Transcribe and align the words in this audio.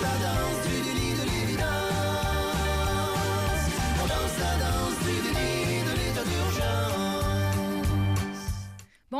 shadows 0.00 0.97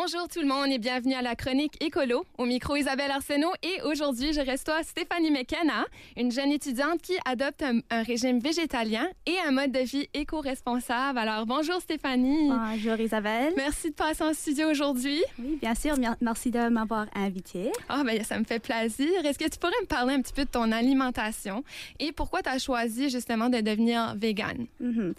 Bonjour 0.00 0.28
tout 0.28 0.38
le 0.40 0.46
monde 0.46 0.70
et 0.70 0.78
bienvenue 0.78 1.14
à 1.14 1.22
la 1.22 1.34
chronique 1.34 1.82
écolo. 1.82 2.24
Au 2.38 2.44
micro 2.44 2.76
Isabelle 2.76 3.10
Arsenault 3.10 3.52
et 3.64 3.82
aujourd'hui 3.82 4.32
je 4.32 4.40
reçois 4.40 4.84
Stéphanie 4.84 5.32
McKenna, 5.32 5.86
une 6.16 6.30
jeune 6.30 6.52
étudiante 6.52 7.02
qui 7.02 7.14
adopte 7.24 7.64
un, 7.64 7.80
un 7.90 8.04
régime 8.04 8.38
végétalien 8.38 9.08
et 9.26 9.34
un 9.44 9.50
mode 9.50 9.72
de 9.72 9.80
vie 9.80 10.08
éco-responsable. 10.14 11.18
Alors 11.18 11.46
bonjour 11.46 11.80
Stéphanie. 11.80 12.48
Bonjour 12.48 13.00
Isabelle. 13.00 13.54
Merci 13.56 13.90
de 13.90 13.94
passer 13.96 14.22
en 14.22 14.32
studio 14.34 14.70
aujourd'hui. 14.70 15.20
Oui, 15.36 15.58
bien 15.60 15.74
sûr. 15.74 15.98
mer- 15.98 16.16
Merci 16.20 16.52
de 16.52 16.68
m'avoir 16.68 17.06
invitée. 17.16 17.72
Ah 17.88 18.04
ben 18.04 18.22
ça 18.22 18.38
me 18.38 18.44
fait 18.44 18.60
plaisir. 18.60 19.10
Est-ce 19.24 19.38
que 19.38 19.48
tu 19.50 19.58
pourrais 19.58 19.72
me 19.82 19.86
parler 19.86 20.14
un 20.14 20.22
petit 20.22 20.32
peu 20.32 20.44
de 20.44 20.50
ton 20.50 20.70
alimentation 20.70 21.64
et 21.98 22.12
pourquoi 22.12 22.40
tu 22.42 22.50
as 22.50 22.60
choisi 22.60 23.10
justement 23.10 23.48
de 23.48 23.60
devenir 23.60 24.14
végane? 24.16 24.66
Mhm. 24.78 25.14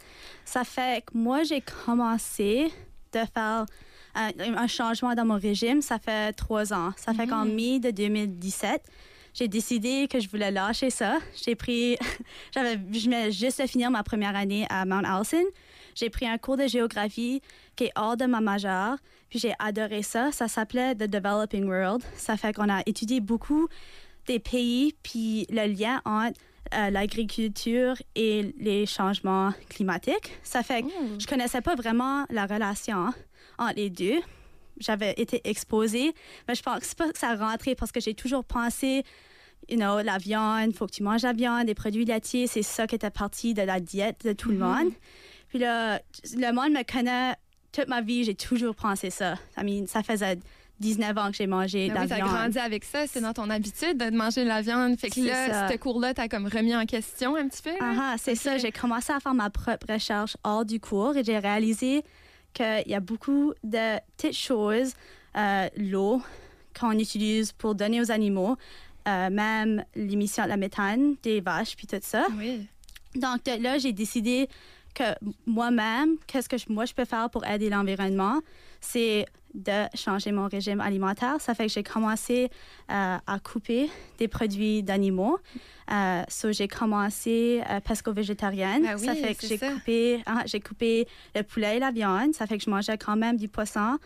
Ça 0.45 0.63
fait 0.63 1.03
que 1.05 1.17
moi, 1.17 1.43
j'ai 1.43 1.61
commencé 1.85 2.71
de 3.11 3.19
faire 3.33 3.65
un, 4.15 4.31
un 4.55 4.67
changement 4.67 5.13
dans 5.15 5.25
mon 5.25 5.37
régime. 5.37 5.81
Ça 5.81 5.99
fait 5.99 6.33
trois 6.33 6.73
ans. 6.73 6.91
Ça 6.97 7.13
fait 7.13 7.27
qu'en 7.27 7.45
mai 7.45 7.79
de 7.79 7.91
2017, 7.91 8.81
j'ai 9.33 9.47
décidé 9.47 10.07
que 10.09 10.19
je 10.19 10.29
voulais 10.29 10.51
lâcher 10.51 10.89
ça. 10.89 11.19
J'ai 11.45 11.55
pris, 11.55 11.97
j'avais, 12.53 12.79
je 12.91 13.05
venais 13.05 13.31
juste 13.31 13.61
de 13.61 13.67
finir 13.67 13.91
ma 13.91 14.03
première 14.03 14.35
année 14.35 14.65
à 14.69 14.85
Mount 14.85 15.03
Allison. 15.05 15.45
J'ai 15.95 16.09
pris 16.09 16.27
un 16.27 16.37
cours 16.37 16.57
de 16.57 16.67
géographie 16.67 17.41
qui 17.75 17.85
est 17.85 17.91
hors 17.95 18.17
de 18.17 18.25
ma 18.25 18.41
majeure, 18.41 18.97
puis 19.29 19.39
j'ai 19.39 19.53
adoré 19.59 20.03
ça. 20.03 20.31
Ça 20.31 20.47
s'appelait 20.47 20.95
The 20.95 21.03
Developing 21.03 21.65
World. 21.67 22.03
Ça 22.15 22.37
fait 22.37 22.53
qu'on 22.53 22.69
a 22.69 22.81
étudié 22.85 23.19
beaucoup 23.21 23.67
des 24.27 24.39
pays, 24.39 24.95
puis 25.03 25.47
le 25.49 25.65
lien 25.67 26.01
entre 26.05 26.39
euh, 26.73 26.89
l'agriculture 26.89 27.95
et 28.15 28.53
les 28.57 28.85
changements 28.85 29.53
climatiques. 29.69 30.37
Ça 30.43 30.63
fait 30.63 30.83
que 30.83 30.87
je 31.17 31.27
connaissais 31.27 31.61
pas 31.61 31.75
vraiment 31.75 32.25
la 32.29 32.45
relation 32.45 33.07
entre 33.57 33.75
les 33.75 33.89
deux. 33.89 34.19
J'avais 34.79 35.13
été 35.17 35.41
exposée, 35.43 36.13
mais 36.47 36.55
je 36.55 36.61
pense 36.61 36.95
pas 36.95 37.11
que 37.11 37.17
ça 37.17 37.35
rentrait 37.35 37.75
parce 37.75 37.91
que 37.91 37.99
j'ai 37.99 38.13
toujours 38.13 38.45
pensé, 38.45 39.03
you 39.67 39.77
know, 39.77 40.01
la 40.01 40.17
viande, 40.17 40.73
faut 40.73 40.85
que 40.85 40.93
tu 40.93 41.03
manges 41.03 41.23
la 41.23 41.33
viande, 41.33 41.65
des 41.65 41.75
produits 41.75 42.05
laitiers, 42.05 42.47
c'est 42.47 42.63
ça 42.63 42.87
qui 42.87 42.95
était 42.95 43.09
partie 43.09 43.53
de 43.53 43.61
la 43.61 43.79
diète 43.79 44.25
de 44.25 44.33
tout 44.33 44.49
le 44.49 44.57
monde. 44.57 44.93
Puis 45.49 45.59
là, 45.59 45.99
le 46.35 46.53
monde 46.53 46.71
me 46.71 46.83
connaît 46.83 47.35
toute 47.71 47.87
ma 47.87 48.01
vie, 48.01 48.23
j'ai 48.23 48.35
toujours 48.35 48.75
pensé 48.75 49.09
ça. 49.09 49.35
I 49.57 49.63
mean, 49.63 49.87
ça 49.87 50.03
faisait 50.03 50.37
19 50.79 51.17
ans 51.17 51.31
que 51.31 51.37
j'ai 51.37 51.47
mangé 51.47 51.89
de 51.89 51.93
Ben 51.93 51.99
la 51.99 52.01
oui, 52.03 52.09
t'as 52.09 52.15
viande. 52.15 52.29
grandi 52.29 52.59
avec 52.59 52.83
ça, 52.85 53.05
c'est 53.07 53.21
dans 53.21 53.33
ton 53.33 53.49
habitude 53.49 53.97
de 53.97 54.15
manger 54.15 54.43
de 54.43 54.47
la 54.49 54.61
viande. 54.61 54.97
Fait 54.97 55.09
que 55.09 55.19
là, 55.21 55.69
ce 55.69 55.77
cours-là, 55.77 56.13
t'as 56.13 56.27
comme 56.27 56.47
remis 56.47 56.75
en 56.75 56.85
question 56.85 57.35
un 57.35 57.47
petit 57.47 57.61
peu. 57.61 57.71
Ah, 57.81 58.13
ah, 58.13 58.15
c'est 58.17 58.35
ça. 58.35 58.57
J'ai 58.57 58.71
commencé 58.71 59.11
à 59.11 59.19
faire 59.19 59.33
ma 59.33 59.49
propre 59.49 59.91
recherche 59.91 60.37
hors 60.43 60.65
du 60.65 60.79
cours 60.79 61.15
et 61.17 61.23
j'ai 61.23 61.37
réalisé 61.37 62.03
qu'il 62.53 62.83
y 62.87 62.95
a 62.95 62.99
beaucoup 62.99 63.53
de 63.63 63.99
petites 64.17 64.37
choses, 64.37 64.93
euh, 65.37 65.67
l'eau 65.77 66.21
qu'on 66.79 66.91
utilise 66.97 67.51
pour 67.51 67.75
donner 67.75 67.99
aux 68.01 68.11
animaux, 68.11 68.55
euh, 69.07 69.29
même 69.29 69.83
l'émission 69.95 70.43
de 70.45 70.49
la 70.49 70.57
méthane 70.57 71.15
des 71.23 71.41
vaches, 71.41 71.75
puis 71.75 71.87
tout 71.87 71.97
ça. 72.01 72.25
Oui. 72.37 72.65
Donc 73.15 73.43
de 73.45 73.61
là, 73.61 73.77
j'ai 73.79 73.91
décidé 73.91 74.47
que 74.93 75.03
moi-même, 75.45 76.17
qu'est-ce 76.27 76.49
que 76.49 76.57
je- 76.57 76.65
moi 76.69 76.85
je 76.85 76.93
peux 76.93 77.05
faire 77.05 77.29
pour 77.29 77.45
aider 77.45 77.69
l'environnement, 77.69 78.39
c'est 78.81 79.25
de 79.55 79.87
changer 79.95 80.31
mon 80.31 80.47
régime 80.47 80.79
alimentaire. 80.79 81.37
Ça 81.39 81.55
fait 81.55 81.65
que 81.65 81.71
j'ai 81.73 81.81
commencé 81.83 82.49
euh, 82.91 83.17
à 83.25 83.39
couper 83.39 83.89
des 84.19 84.27
produits 84.27 84.83
d'animaux. 84.83 85.39
Euh, 85.91 86.21
so, 86.27 86.51
j'ai 86.51 86.67
commencé 86.67 87.63
euh, 87.67 87.79
pesco-végétarienne. 87.79 88.83
Oui, 88.99 89.05
ça 89.05 89.15
fait 89.15 89.33
que 89.33 89.47
j'ai 89.47 89.57
coupé, 89.57 90.21
ah, 90.27 90.43
j'ai 90.45 90.59
coupé 90.59 91.07
le 91.35 91.41
poulet 91.41 91.77
et 91.77 91.79
la 91.79 91.89
viande. 91.91 92.35
Ça 92.35 92.45
fait 92.45 92.57
que 92.59 92.63
je 92.63 92.69
mangeais 92.69 92.97
quand 92.99 93.15
même 93.15 93.37
du 93.37 93.47
poisson 93.47 93.97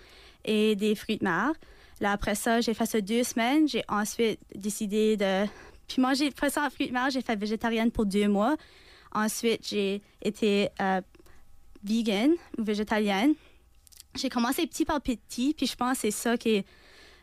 et 0.45 0.75
des 0.77 0.95
fruits 0.95 1.17
de 1.17 1.25
mer. 1.25 1.51
Là, 2.00 2.11
après 2.13 2.35
ça, 2.35 2.61
j'ai 2.61 2.73
fait 2.73 2.85
ça 2.85 3.01
deux 3.01 3.23
semaines. 3.23 3.67
J'ai 3.67 3.83
ensuite 3.89 4.39
décidé 4.55 5.17
de... 5.17 5.45
Puis 5.89 6.01
manger 6.01 6.31
poisson 6.31 6.61
et 6.65 6.69
fruits 6.69 6.88
de 6.88 6.94
mer, 6.94 7.09
j'ai 7.09 7.21
fait 7.21 7.35
végétarienne 7.35 7.91
pour 7.91 8.05
deux 8.05 8.29
mois. 8.29 8.55
Ensuite, 9.13 9.68
j'ai 9.68 10.01
été 10.22 10.69
euh, 10.81 11.01
vegan 11.84 12.31
ou 12.57 12.63
végétalienne. 12.63 13.34
J'ai 14.16 14.29
commencé 14.29 14.68
petit 14.68 14.85
par 14.85 15.01
petit, 15.01 15.53
puis 15.56 15.66
je 15.68 15.75
pense 15.75 15.94
que 15.96 16.01
c'est 16.01 16.12
ça 16.12 16.38
qui 16.38 16.50
est 16.56 16.66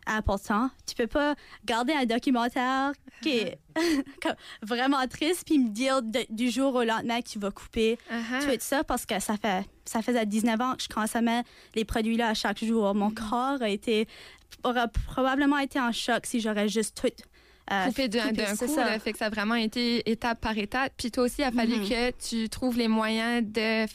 important. 0.07 0.71
Tu 0.87 0.95
peux 0.95 1.07
pas 1.07 1.35
garder 1.65 1.93
un 1.93 2.05
documentaire 2.05 2.93
qui 3.23 3.31
est 3.39 3.59
vraiment 4.63 5.07
triste 5.07 5.45
puis 5.47 5.59
me 5.59 5.69
dire 5.69 6.03
de- 6.03 6.27
du 6.31 6.51
jour 6.51 6.75
au 6.75 6.83
lendemain 6.83 7.21
que 7.21 7.29
tu 7.29 7.39
vas 7.39 7.51
couper 7.51 7.99
Uh-huh. 8.11 8.45
tout 8.45 8.57
ça 8.61 8.83
parce 8.83 9.05
que 9.07 9.21
ça 9.21 9.37
fait 9.37 9.65
ça 9.85 10.03
faisait 10.03 10.25
19 10.27 10.61
ans 10.61 10.75
que 10.77 10.83
je 10.83 10.89
consommais 10.89 11.43
les 11.75 11.85
produits 11.85 12.17
là 12.17 12.29
à 12.31 12.35
chaque 12.35 12.65
jour. 12.65 12.95
Mon 12.95 13.11
corps 13.11 13.61
a 13.61 13.69
été 13.69 14.09
aurait 14.65 14.89
probablement 15.07 15.59
été 15.59 15.79
en 15.81 15.93
choc 15.93 16.27
si 16.27 16.41
j'aurais 16.41 16.69
juste 16.69 17.01
tout 17.01 17.23
coupé 17.87 18.09
d'un 18.09 18.33
coup. 18.33 18.67
ça. 18.67 18.85
là, 18.85 18.99
fait 18.99 19.13
que 19.13 19.19
ça 19.19 19.27
a 19.27 19.31
vraiment 19.31 19.55
été 19.55 20.11
étape 20.11 20.41
par 20.41 20.57
étape. 20.59 20.93
Puis 20.97 21.11
toi 21.11 21.25
aussi, 21.25 21.37
il 21.39 21.45
a 21.45 21.53
fallu 21.53 21.75
que 21.89 22.11
tu 22.13 22.49
trouves 22.49 22.77
les 22.79 22.89
moyens 22.89 23.45
de... 23.45 23.87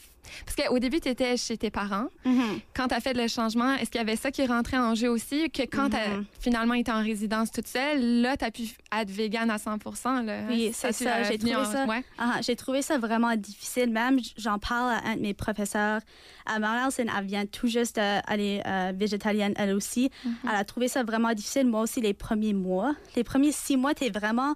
Parce 0.45 0.55
qu'au 0.55 0.79
début, 0.79 0.99
tu 0.99 1.09
étais 1.09 1.37
chez 1.37 1.57
tes 1.57 1.69
parents. 1.69 2.07
Mhm. 2.25 2.59
Quand 2.75 2.87
tu 2.87 2.95
as 2.95 2.99
fait 2.99 3.13
le 3.13 3.27
changement, 3.27 3.73
est-ce 3.75 3.89
qu'il 3.91 3.99
y 3.99 4.01
avait 4.01 4.15
ça 4.15 4.31
qui 4.31 4.45
rentrait 4.45 4.77
en 4.77 4.95
jeu 4.95 5.09
aussi? 5.09 5.49
Que 5.51 5.63
quand 5.63 5.89
tu 5.91 5.95
as 5.97 6.09
Mhm. 6.17 6.25
finalement 6.39 6.73
été 6.73 6.91
en 6.91 7.01
résidence 7.03 7.51
toute 7.51 7.67
seule, 7.67 8.21
là, 8.21 8.35
tu 8.37 8.45
as 8.45 8.51
pu 8.51 8.63
être 8.95 9.09
végane 9.09 9.49
à 9.49 9.57
100 9.57 9.77
là? 10.23 10.39
Oui, 10.49 10.71
c'est 10.73 10.89
tu 10.93 11.03
ça. 11.05 11.19
l'as 11.19 11.23
J'ai 11.31 11.37
trouvé 11.37 11.55
en- 11.55 11.65
ça. 11.71 11.85
ouais. 11.85 12.03
Ah, 12.17 12.39
j'ai 12.41 12.55
trouvé 12.55 12.81
ça 12.81 12.97
vraiment 12.97 13.35
difficile. 13.35 13.89
Même, 13.91 14.19
j'en 14.37 14.59
parle 14.59 14.91
à 14.93 15.09
un 15.09 15.15
de 15.15 15.21
mes 15.21 15.33
professeurs 15.33 16.01
à 16.45 16.59
Mount 16.59 16.67
Allison. 16.85 17.05
Elle 17.17 17.25
vient 17.25 17.45
tout 17.45 17.67
juste 17.67 17.95
d'aller 17.95 18.61
euh, 18.65 18.91
végétalienne, 18.95 19.53
elle 19.57 19.73
aussi. 19.73 20.09
Elle 20.43 20.55
a 20.55 20.63
trouvé 20.65 20.87
ça 20.87 21.03
vraiment 21.03 21.33
difficile. 21.33 21.67
Moi 21.67 21.81
aussi, 21.81 22.01
les 22.01 22.13
premiers 22.13 22.53
mois. 22.53 22.93
Les 23.15 23.23
premiers 23.23 23.51
six 23.51 23.77
mois, 23.77 23.93
t'es 23.93 24.09
vraiment. 24.09 24.55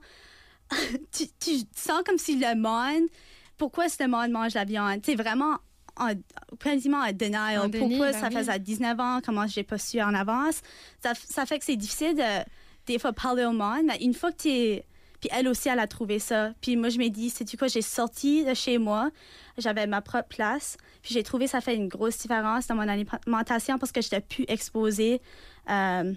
tu, 1.11 1.25
tu 1.39 1.51
sens 1.75 2.01
comme 2.05 2.17
si 2.17 2.37
le 2.37 2.55
monde. 2.55 3.07
Pourquoi 3.57 3.89
ce 3.89 4.03
monde 4.07 4.31
mange 4.31 4.53
la 4.53 4.63
viande? 4.63 5.01
C'est 5.03 5.15
vraiment 5.15 5.55
en, 5.99 6.13
quasiment 6.59 6.99
en 6.99 7.11
denial. 7.11 7.59
En 7.59 7.67
déni, 7.67 7.89
Pourquoi 7.89 8.11
ben 8.11 8.19
ça 8.19 8.27
oui. 8.29 8.35
faisait 8.35 8.59
19 8.59 8.99
ans? 8.99 9.19
Comment 9.23 9.47
j'ai 9.47 9.63
pas 9.63 9.77
su 9.77 10.01
en 10.01 10.13
avance? 10.13 10.61
Ça, 11.03 11.13
ça 11.15 11.45
fait 11.45 11.59
que 11.59 11.65
c'est 11.65 11.75
difficile 11.75 12.15
de, 12.15 12.43
des 12.87 12.99
fois, 12.99 13.13
parler 13.13 13.45
au 13.45 13.51
monde. 13.51 13.83
Mais 13.85 13.97
une 14.01 14.13
fois 14.13 14.31
que 14.31 14.37
tu 14.37 14.49
es. 14.49 14.85
Puis 15.19 15.29
elle 15.33 15.49
aussi, 15.49 15.67
elle 15.67 15.79
a 15.79 15.87
trouvé 15.87 16.17
ça. 16.17 16.53
Puis 16.61 16.77
moi, 16.77 16.87
je 16.87 16.97
me 16.97 17.09
dis, 17.09 17.29
c'est 17.29 17.43
tu 17.43 17.57
quoi, 17.57 17.67
j'ai 17.67 17.81
sorti 17.81 18.45
de 18.45 18.53
chez 18.53 18.77
moi, 18.77 19.11
j'avais 19.57 19.85
ma 19.85 19.99
propre 20.01 20.29
place. 20.29 20.77
Puis 21.01 21.13
j'ai 21.13 21.23
trouvé 21.23 21.45
ça 21.47 21.59
fait 21.59 21.75
une 21.75 21.89
grosse 21.89 22.17
différence 22.17 22.67
dans 22.67 22.75
mon 22.75 22.87
alimentation 22.87 23.77
parce 23.77 23.91
que 23.91 24.01
j'étais 24.01 24.21
plus 24.21 24.45
exposée 24.47 25.21
euh, 25.69 26.13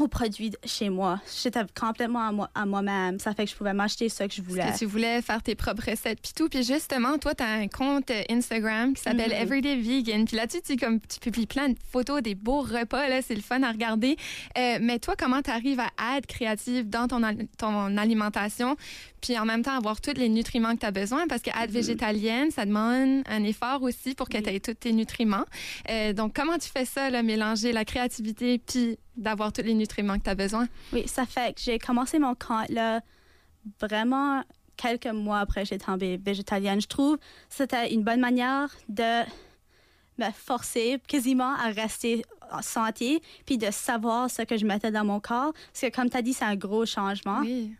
aux 0.00 0.08
produits 0.08 0.52
chez 0.64 0.88
moi. 0.90 1.20
J'étais 1.42 1.60
complètement 1.78 2.26
à, 2.28 2.32
moi, 2.32 2.50
à 2.54 2.66
moi-même. 2.66 3.18
Ça 3.18 3.34
fait 3.34 3.44
que 3.44 3.50
je 3.50 3.56
pouvais 3.56 3.72
m'acheter 3.74 4.08
ce 4.08 4.24
que 4.24 4.32
je 4.34 4.42
voulais. 4.42 4.62
Parce 4.62 4.74
que 4.74 4.78
tu 4.78 4.86
voulais 4.86 5.22
faire 5.22 5.42
tes 5.42 5.54
propres 5.54 5.90
recettes 5.90 6.20
puis 6.22 6.32
tout. 6.34 6.48
Puis 6.48 6.62
justement, 6.62 7.18
toi, 7.18 7.34
tu 7.34 7.42
as 7.42 7.48
un 7.48 7.68
compte 7.68 8.10
euh, 8.10 8.22
Instagram 8.30 8.94
qui 8.94 9.02
s'appelle 9.02 9.30
Mhm. 9.30 9.42
Everyday 9.42 9.76
Vegan. 9.76 10.24
Puis 10.24 10.36
là-dessus, 10.36 10.62
tu, 10.64 10.76
comme, 10.76 11.00
tu 11.00 11.18
publies 11.20 11.46
plein 11.46 11.68
de 11.68 11.76
photos 11.92 12.22
des 12.22 12.34
beaux 12.34 12.60
repas. 12.60 13.08
Là, 13.08 13.22
c'est 13.22 13.34
le 13.34 13.40
fun 13.42 13.62
à 13.62 13.70
regarder. 13.70 14.16
Euh, 14.56 14.78
mais 14.80 14.98
toi, 14.98 15.14
comment 15.18 15.42
tu 15.42 15.50
arrives 15.50 15.80
à 15.80 16.18
être 16.18 16.26
créative 16.26 16.88
dans 16.88 17.08
ton, 17.08 17.20
ton 17.58 17.96
alimentation 17.96 18.76
puis 19.20 19.36
en 19.36 19.44
même 19.44 19.62
temps 19.62 19.76
avoir 19.76 20.00
tous 20.00 20.14
les 20.14 20.28
nutriments 20.28 20.74
que 20.74 20.80
tu 20.80 20.86
as 20.86 20.90
besoin? 20.92 21.26
Parce 21.26 21.42
que 21.42 21.50
être 21.50 21.70
végétalienne, 21.70 22.50
ça 22.50 22.64
demande 22.64 23.22
un 23.28 23.44
effort 23.44 23.82
aussi 23.82 24.14
pour 24.14 24.28
que 24.28 24.38
tu 24.38 24.48
aies 24.48 24.60
tous 24.60 24.74
tes 24.74 24.92
nutriments. 24.92 25.44
Euh, 25.90 26.12
donc, 26.12 26.34
comment 26.34 26.56
tu 26.58 26.68
fais 26.68 26.84
ça, 26.84 27.10
là, 27.10 27.22
mélanger 27.22 27.72
la 27.72 27.84
créativité 27.84 28.58
puis 28.58 28.98
d'avoir 29.18 29.52
tous 29.52 29.62
les 29.62 29.74
nutriments 29.74 30.16
que 30.18 30.24
tu 30.24 30.30
as 30.30 30.34
besoin? 30.34 30.66
Oui, 30.92 31.06
ça 31.06 31.26
fait 31.26 31.54
que 31.54 31.60
j'ai 31.60 31.78
commencé 31.78 32.18
mon 32.18 32.34
compte 32.34 32.70
là 32.70 33.00
vraiment 33.80 34.42
quelques 34.76 35.06
mois 35.06 35.40
après 35.40 35.62
que 35.64 35.68
j'ai 35.68 35.78
tombé 35.78 36.16
végétalienne. 36.16 36.80
Je 36.80 36.86
trouve 36.86 37.16
que 37.18 37.22
c'était 37.50 37.92
une 37.92 38.02
bonne 38.04 38.20
manière 38.20 38.70
de 38.88 39.24
me 40.18 40.30
forcer 40.32 41.00
quasiment 41.06 41.54
à 41.54 41.68
rester 41.70 42.24
en 42.50 42.62
santé 42.62 43.20
puis 43.44 43.58
de 43.58 43.70
savoir 43.70 44.30
ce 44.30 44.42
que 44.42 44.56
je 44.56 44.64
mettais 44.64 44.90
dans 44.90 45.04
mon 45.04 45.20
corps. 45.20 45.52
Parce 45.52 45.80
que 45.82 45.94
comme 45.94 46.08
tu 46.08 46.16
as 46.16 46.22
dit, 46.22 46.32
c'est 46.32 46.44
un 46.44 46.56
gros 46.56 46.86
changement 46.86 47.40
Oui. 47.40 47.74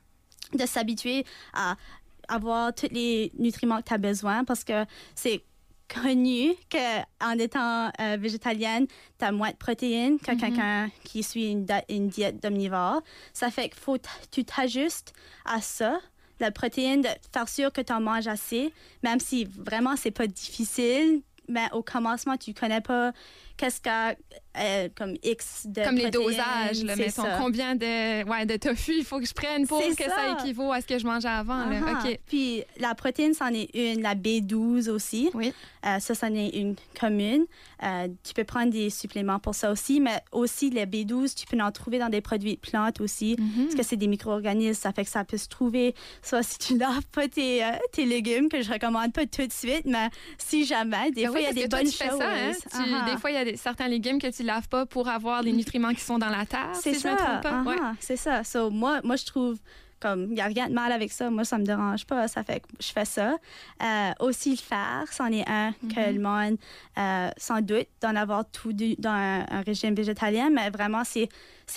de 0.55 0.67
s'habituer 0.67 1.25
à 1.55 1.77
avoir 2.29 2.75
tous 2.75 2.89
les 2.91 3.33
nutriments 3.39 3.79
que 3.79 3.87
tu 3.89 3.95
as 3.95 3.99
besoin 3.99 4.45
parce 4.45 4.63
que 4.65 4.85
c'est 5.15 5.43
connu 5.89 6.55
qu'en 6.71 7.39
étant 7.39 7.91
euh, 8.01 8.17
végétalienne, 8.19 8.87
tu 9.19 9.25
as 9.25 9.33
moins 9.33 9.51
de 9.51 9.57
protéines 9.57 10.19
que 10.19 10.39
quelqu'un 10.39 10.91
qui 11.05 11.23
suit 11.23 11.51
une, 11.51 11.67
une 11.89 12.09
diète 12.09 12.43
d'omnivore. 12.43 13.03
Ça 13.33 13.51
fait 13.51 13.71
qu'il 13.71 13.81
faut 13.81 13.97
que 13.97 14.09
tu 14.31 14.45
t'ajustes 14.45 15.13
à 15.45 15.61
ça, 15.61 15.99
la 16.41 16.51
protéine, 16.51 17.03
de 17.03 17.09
faire 17.33 17.49
sûr 17.49 17.73
que 17.73 17.81
tu 17.81 17.93
en 17.93 18.01
manges 18.01 18.29
assez, 18.29 18.73
même 19.03 19.21
si 19.21 19.45
vraiment 19.45 19.97
c'est 19.97 20.11
pas 20.11 20.27
difficile. 20.27 21.23
Mais 21.49 21.69
au 21.73 21.83
commencement, 21.83 22.37
tu 22.37 22.53
connais 22.53 22.83
pas 22.83 23.13
qu'est-ce 23.59 23.81
qu'a 23.83 24.15
euh, 24.59 24.89
comme 24.97 25.15
X 25.23 25.67
de 25.67 25.85
Comme 25.85 25.95
les 25.97 26.11
dosages, 26.11 26.83
là, 26.83 26.95
c'est 26.97 27.07
mettons, 27.07 27.23
ça. 27.23 27.37
combien 27.39 27.77
de, 27.77 28.25
ouais, 28.29 28.45
de 28.47 28.57
tofu 28.57 28.93
il 28.99 29.05
faut 29.05 29.21
que 29.21 29.27
je 29.27 29.33
prenne 29.35 29.67
pour 29.69 29.81
que 29.81 29.95
ça. 29.95 30.09
ça. 30.11 30.37
équivaut 30.41 30.73
à 30.73 30.81
ce 30.81 30.87
que 30.87 30.99
je 30.99 31.07
mangeais 31.07 31.29
avant. 31.29 31.67
là. 31.67 31.81
Ah, 31.87 32.03
OK. 32.05 32.19
Puis 32.27 32.65
la 32.81 32.95
protéine, 32.97 33.35
c'en 33.35 33.49
est 33.49 33.69
une. 33.75 34.03
La 34.03 34.15
B12 34.17 34.89
aussi. 34.91 35.31
Oui. 35.35 35.53
Euh, 35.87 36.01
ça, 36.01 36.15
c'en 36.15 36.35
est 36.35 36.49
une 36.57 36.75
commune. 36.99 37.45
Euh, 37.85 38.09
tu 38.25 38.35
peux 38.35 38.43
prendre 38.45 38.71
des 38.73 38.91
suppléments 38.91 39.39
pour 39.39 39.55
ça 39.55 39.71
aussi, 39.71 40.01
mais 40.01 40.21
aussi 40.33 40.71
les 40.71 40.87
B12, 40.87 41.35
tu 41.37 41.47
peux 41.47 41.61
en 41.63 41.71
trouver 41.71 41.99
dans 42.01 42.09
des 42.09 42.21
produits 42.21 42.55
de 42.57 42.61
plantes 42.61 43.01
aussi, 43.01 43.37
Mhm. 43.39 43.65
parce 43.67 43.75
que 43.77 43.83
c'est 43.85 43.97
des 43.97 44.09
micro-organismes, 44.09 44.81
ça 44.81 44.93
fait 44.93 45.05
que 45.05 45.11
ça 45.11 45.25
peut 45.25 45.37
se 45.37 45.47
trouver, 45.49 45.95
soit 46.23 46.43
si 46.43 46.59
tu 46.59 46.77
laves 46.79 47.07
pas 47.13 47.29
tes, 47.29 47.63
tes 47.93 48.05
légumes, 48.07 48.49
que 48.49 48.61
je 48.63 48.73
recommande 48.73 49.13
pas 49.13 49.27
tout 49.27 49.47
de 49.47 49.53
suite, 49.53 49.83
mais 49.85 50.09
si 50.39 50.65
jamais, 50.65 51.11
des 51.13 51.27
fois, 51.27 51.35
oui, 51.37 51.41
il 51.43 51.57
y 51.59 51.63
a 51.63 51.63
des 51.63 51.69
bonnes 51.69 51.87
choses. 51.87 52.19
ça, 52.19 52.29
hein? 52.29 52.51
Tu- 52.73 53.13
Des 53.13 53.17
fois, 53.19 53.31
il 53.31 53.35
y 53.35 53.37
a 53.37 53.48
certains 53.57 53.89
légumes 53.89 54.21
que 54.21 54.31
tu 54.31 54.43
laves 54.43 54.69
pas 54.69 54.87
pour 54.87 55.09
avoir 55.09 55.43
les 55.43 55.53
nutriments 55.53 55.93
qui 55.95 56.01
sont 56.01 56.19
dans 56.19 56.29
la 56.31 56.45
terre. 56.47 56.71
C'est 56.75 56.95
si 56.95 57.01
ça. 57.01 57.11
je 57.11 57.15
me 57.15 57.19
trompe 57.19 57.43
pas? 57.43 57.63
ah, 57.83 57.91
Ouais. 57.91 57.97
C'est 58.01 58.17
ça. 58.17 58.45
So, 58.45 58.71
moi, 58.71 59.01
moi, 59.05 59.17
je 59.17 59.25
trouve 59.27 59.59
comme 60.01 60.25
il 60.31 60.35
n'y 60.35 60.41
a 60.41 60.45
rien 60.45 60.69
de 60.69 60.75
mal 60.75 60.93
avec 60.93 61.11
ça. 61.11 61.29
Moi, 61.29 61.45
ça 61.45 61.59
me 61.59 61.65
dérange 61.65 62.05
pas. 62.07 62.29
Ça 62.29 62.45
fait 62.45 62.61
que 62.61 62.67
je 62.81 62.87
fais 62.93 63.05
ça. 63.05 63.37
Euh, 63.83 64.11
aussi, 64.21 64.51
le 64.53 64.57
fer, 64.57 65.05
c'en 65.11 65.27
est 65.33 65.49
un 65.49 65.73
que 65.93 66.13
le 66.13 66.21
monde, 66.21 66.57
euh, 66.99 67.31
sans 67.37 67.61
doute, 67.61 67.89
d'en 68.01 68.15
avoir 68.15 68.45
tout 68.49 68.73
du- 68.73 68.95
dans 68.97 69.11
un, 69.11 69.45
un 69.51 69.61
régime 69.63 69.95
végétalien, 69.95 70.51
mais 70.51 70.71
vraiment, 70.71 71.03
c'est 71.05 71.29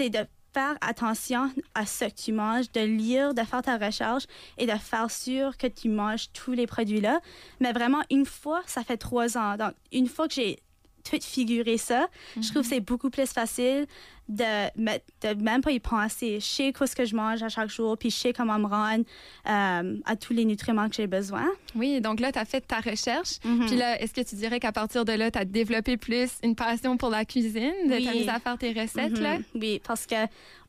de 0.09 0.19
faire 0.53 0.75
attention 0.81 1.49
à 1.73 1.85
ce 1.85 2.05
que 2.05 2.11
tu 2.11 2.31
manges, 2.33 2.69
de 2.73 2.81
lire, 2.81 3.33
de 3.33 3.41
faire 3.41 3.61
ta 3.61 3.77
recherche 3.77 4.25
et 4.57 4.65
de 4.67 4.73
faire 4.77 5.09
sûr 5.09 5.57
que 5.57 5.65
tu 5.65 5.87
manges 5.89 6.27
tous 6.33 6.51
les 6.51 6.67
produits-là. 6.67 7.21
Mais 7.61 7.71
vraiment, 7.71 8.01
une 8.11 8.25
fois, 8.25 8.61
ça 8.67 8.83
fait 8.83 8.97
trois 8.97 9.37
ans. 9.37 9.55
Donc, 9.57 9.71
une 9.93 10.07
fois 10.07 10.27
que 10.27 10.33
j'ai 10.33 10.59
tout 11.01 11.19
figuré 11.21 11.77
ça, 11.77 12.07
je 12.39 12.49
trouve 12.49 12.63
que 12.63 12.67
c'est 12.67 12.79
beaucoup 12.79 13.09
plus 13.09 13.27
facile 13.27 13.87
de, 14.29 15.33
même 15.43 15.61
pas 15.61 15.71
y 15.71 15.79
penser. 15.79 16.39
Je 16.39 16.45
sais 16.45 16.71
quoi 16.73 16.87
ce 16.87 16.95
que 16.95 17.03
je 17.05 17.15
mange 17.15 17.43
à 17.43 17.49
chaque 17.49 17.69
jour, 17.69 17.97
puis 17.97 18.09
je 18.09 18.15
sais 18.15 18.33
comment 18.33 18.57
me 18.59 18.67
rendre 18.67 19.03
euh, 19.49 19.97
à 20.05 20.15
tous 20.15 20.31
les 20.33 20.45
nutriments 20.45 20.87
que 20.87 20.95
j'ai 20.95 21.07
besoin. 21.07 21.45
Oui, 21.75 21.99
donc 21.99 22.19
là, 22.19 22.31
tu 22.31 22.39
as 22.39 22.45
fait 22.45 22.61
ta 22.61 22.79
recherche. 22.79 23.39
Mhm. 23.43 23.65
Puis 23.67 23.75
là, 23.75 23.99
est-ce 24.01 24.13
que 24.13 24.21
tu 24.21 24.35
dirais 24.35 24.59
qu'à 24.59 24.71
partir 24.71 25.03
de 25.03 25.11
là, 25.11 25.29
tu 25.31 25.39
as 25.39 25.45
développé 25.45 25.97
plus 25.97 26.31
une 26.43 26.55
passion 26.55 26.95
pour 26.97 27.09
la 27.09 27.25
cuisine, 27.25 27.73
de 27.87 27.93
Oui. 27.95 28.05
t'amuser 28.05 28.29
à 28.29 28.39
faire 28.39 28.57
tes 28.57 28.71
recettes, 28.71 29.17
là? 29.19 29.37
Mhm. 29.39 29.43
Oui, 29.55 29.81
parce 29.85 30.05
que 30.05 30.15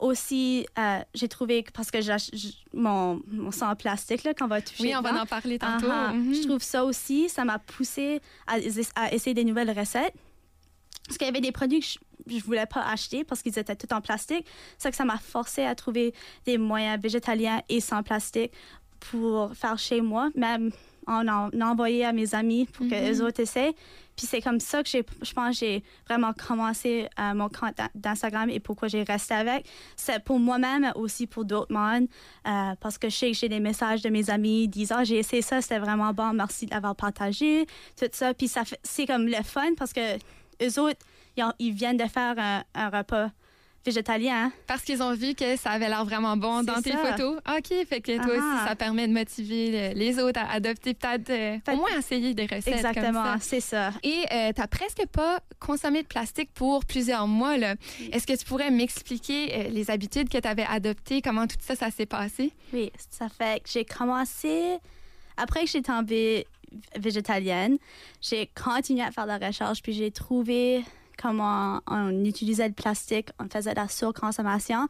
aussi, 0.01 0.67
euh, 0.79 0.99
j'ai 1.15 1.29
trouvé 1.29 1.63
que 1.63 1.71
parce 1.71 1.91
que 1.91 2.01
j- 2.01 2.59
mon, 2.75 3.23
mon 3.31 3.51
sang 3.53 3.71
en 3.71 3.77
plastique, 3.77 4.25
là, 4.25 4.35
qu'on 4.35 4.49
va 4.49 4.61
toucher. 4.61 4.83
Oui, 4.83 4.93
on 4.97 5.01
dedans, 5.03 5.15
va 5.15 5.23
en 5.23 5.27
parler 5.27 5.59
tantôt. 5.59 5.87
aha, 5.91 6.13
Mhm. 6.13 6.35
Je 6.35 6.43
trouve 6.49 6.63
ça 6.63 6.85
aussi, 6.85 7.29
ça 7.29 7.45
m'a 7.45 7.59
poussé 7.59 8.21
à, 8.47 8.55
à 8.97 9.13
essayer 9.15 9.35
des 9.35 9.45
nouvelles 9.45 9.71
recettes. 9.71 10.15
Parce 11.07 11.19
qu'il 11.19 11.27
y 11.27 11.31
avait 11.31 11.41
des 11.41 11.53
produits 11.53 11.81
que 11.81 11.87
je, 11.87 11.99
je 12.39 12.45
voulais 12.45 12.67
pas 12.67 12.83
acheter 12.87 13.25
parce 13.25 13.43
qu'ils 13.43 13.59
étaient 13.59 13.77
tout 13.77 13.93
en 13.93 14.01
plastique. 14.01 14.47
C'est 14.79 14.91
que 14.91 14.97
ça 14.97 15.05
m'a 15.05 15.19
forcé 15.19 15.65
à 15.65 15.75
trouver 15.75 16.15
des 16.47 16.59
moyens 16.59 17.01
végétaliens 17.03 17.61
et 17.69 17.81
sans 17.81 18.03
plastique 18.03 18.53
pour 19.11 19.55
faire 19.55 19.79
chez 19.79 20.01
moi, 20.01 20.31
même 20.37 20.71
en, 21.09 21.27
en 21.27 21.51
envoyer 21.61 22.05
à 22.05 22.13
mes 22.13 22.35
amis 22.35 22.67
pour 22.67 22.87
que 22.87 22.95
Mhm. 22.95 23.03
les 23.05 23.21
autres 23.21 23.41
essaient. 23.41 23.75
Puis 24.17 24.27
c'est 24.27 24.41
comme 24.41 24.61
ça 24.61 24.83
que 24.85 24.89
j'ai, 24.89 25.05
je 25.23 25.33
pense, 25.33 25.59
que 25.59 25.67
j'ai 25.67 25.83
vraiment 26.07 26.33
commencé 26.35 27.09
euh, 27.19 27.35
mon 27.35 27.49
compte 27.49 27.77
d'In- 27.77 27.89
d'Instagram 27.95 28.49
et 28.51 28.61
pourquoi 28.61 28.87
j'ai 28.87 29.03
resté 29.03 29.35
avec. 29.35 29.67
C'est 29.97 30.23
pour 30.23 30.39
moi-même, 30.39 30.93
aussi 30.95 31.27
pour 31.27 31.45
d'autres 31.45 31.73
mondes, 31.73 32.07
euh, 32.47 32.75
parce 32.81 32.99
que 32.99 33.09
je 33.09 33.17
sais 33.17 33.33
que 33.33 33.37
j'ai 33.37 33.49
des 33.49 33.59
messages 33.59 34.03
de 34.03 34.11
mes 34.11 34.31
amis 34.31 34.69
disant 34.69 35.03
j'ai 35.03 35.19
essayé 35.19 35.43
ça, 35.43 35.61
c'était 35.61 35.81
vraiment 35.81 36.13
bon, 36.13 36.33
merci 36.35 36.67
de 36.67 36.71
l'avoir 36.71 36.95
partagé, 36.95 37.67
tout 37.99 38.07
ça. 38.13 38.33
Puis 38.35 38.47
ça 38.47 38.63
c'est 38.85 39.07
comme 39.07 39.27
le 39.27 39.43
fun 39.43 39.75
parce 39.77 39.93
que 39.93 40.01
eux 40.61 40.81
autres, 40.81 41.01
ils, 41.37 41.45
ont- 41.45 41.53
ils 41.59 41.73
viennent 41.73 41.97
de 41.97 42.07
faire 42.09 42.35
un, 42.39 42.65
un 42.75 42.89
repas 42.91 43.31
végétalien. 43.85 44.45
hein. 44.45 44.53
Parce 44.69 44.83
qu'ils 44.83 45.03
ont 45.03 45.13
vu 45.13 45.35
que 45.35 45.57
ça 45.57 45.71
avait 45.71 45.89
l'air 45.89 46.05
vraiment 46.05 46.37
bon 46.37 46.63
dans 46.63 46.81
tes 46.81 46.93
ça. 46.93 46.99
photos. 46.99 47.39
OK, 47.49 47.87
fait 47.89 48.01
que 48.01 48.17
toi 48.23 48.33
Ah. 48.33 48.37
aussi, 48.37 48.69
ça 48.69 48.77
permet 48.77 49.09
de 49.09 49.13
motiver 49.13 49.93
le- 49.95 49.99
les 49.99 50.21
autres 50.21 50.39
à 50.39 50.53
adopter 50.53 50.95
peut-être, 50.95 51.31
euh, 51.31 51.59
au 51.73 51.77
moins 51.77 51.99
essayer 51.99 52.33
des 52.33 52.45
recettes 52.47 52.69
Exactement, 52.69 53.35
c'est 53.41 53.59
ça. 53.59 53.91
Et 54.05 54.23
euh, 54.33 54.53
t'as 54.55 54.69
presque 54.69 55.05
pas 55.09 55.41
consommé 55.59 56.03
de 56.03 56.07
plastique 56.07 56.51
pour 56.55 56.85
plusieurs 56.85 57.27
mois. 57.27 57.57
là. 57.57 57.75
Est-ce 58.13 58.25
que 58.25 58.37
tu 58.37 58.45
pourrais 58.45 58.71
m'expliquer 58.71 59.53
euh, 59.53 59.69
les 59.71 59.91
habitudes 59.91 60.29
que 60.29 60.39
tu 60.39 60.47
avais 60.47 60.67
adoptées, 60.69 61.21
comment 61.21 61.49
tout 61.49 61.57
ça, 61.61 61.75
ça 61.75 61.91
s'est 61.91 62.07
passé? 62.07 62.53
Oui, 62.73 62.93
ça 63.11 63.29
fait 63.29 63.65
que 63.65 63.69
j'ai 63.69 63.85
commencé, 63.85 64.79
après 65.37 65.65
que 65.65 65.71
j'ai 65.71 65.83
tombé 65.83 66.47
végétalienne, 66.97 67.79
j'ai 68.21 68.51
continué 68.55 69.03
à 69.03 69.11
faire 69.11 69.27
la 69.27 69.39
recherche, 69.39 69.83
puis 69.83 69.93
j'ai 69.93 70.11
trouvé 70.11 70.85
comment 71.21 71.81
on 71.87 72.25
utilisait 72.25 72.69
le 72.69 72.75
plastique, 72.75 73.29
on 73.39 73.49
faisait 73.49 73.71
de 73.71 73.77
la 73.77 73.89
surconsommation. 73.89 74.89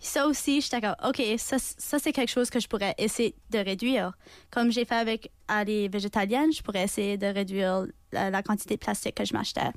Ça 0.00 0.26
aussi, 0.26 0.60
j'étais 0.60 0.80
comme, 0.80 0.96
OK, 1.06 1.22
ça, 1.38 1.56
ça 1.58 1.98
c'est 1.98 2.12
quelque 2.12 2.30
chose 2.30 2.50
que 2.50 2.58
je 2.58 2.66
pourrais 2.68 2.94
essayer 2.98 3.34
de 3.50 3.58
réduire. 3.58 4.12
Comme 4.50 4.72
j'ai 4.72 4.84
fait 4.84 4.96
avec 4.96 5.30
les 5.66 5.88
végétaliennes, 5.88 6.52
je 6.52 6.62
pourrais 6.62 6.84
essayer 6.84 7.16
de 7.16 7.26
réduire 7.26 7.84
la, 8.12 8.30
la 8.30 8.42
quantité 8.42 8.74
de 8.74 8.80
plastique 8.80 9.14
que 9.14 9.24
je 9.24 9.34
m'achetais. 9.34 9.70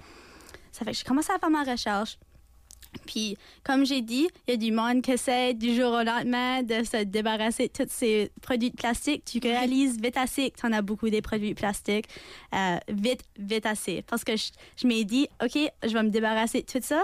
Ça 0.71 0.86
fait 0.86 0.92
que 0.92 0.97
j'ai 0.97 1.04
commencé 1.04 1.31
à 1.31 1.39
faire 1.39 1.50
ma 1.50 1.63
recherche. 1.63 2.18
Puis, 3.05 3.38
comme 3.63 3.85
j'ai 3.85 4.01
dit, 4.01 4.27
il 4.47 4.51
y 4.51 4.53
a 4.53 4.57
du 4.57 4.71
monde 4.71 5.01
qui 5.01 5.11
essaie 5.11 5.53
du 5.53 5.75
jour 5.75 5.93
au 5.93 6.03
lendemain 6.03 6.63
de 6.63 6.83
se 6.83 7.03
débarrasser 7.03 7.67
de 7.67 7.83
tous 7.83 7.89
ces 7.91 8.31
produits 8.41 8.71
de 8.71 8.75
plastique. 8.75 9.23
Tu 9.25 9.39
réalises 9.39 9.99
vite 9.99 10.17
assez 10.17 10.51
que 10.51 10.59
tu 10.59 10.65
en 10.65 10.71
as 10.73 10.81
beaucoup 10.81 11.09
des 11.09 11.21
produits 11.21 11.53
plastiques. 11.53 12.07
Euh, 12.53 12.77
vite, 12.89 13.21
vite 13.38 13.65
assez. 13.65 14.03
Parce 14.03 14.23
que 14.23 14.35
je, 14.35 14.51
je 14.75 14.88
m'ai 14.88 15.03
dit, 15.03 15.27
OK, 15.43 15.57
je 15.83 15.93
vais 15.93 16.03
me 16.03 16.09
débarrasser 16.09 16.61
de 16.61 16.65
tout 16.65 16.85
ça. 16.85 17.03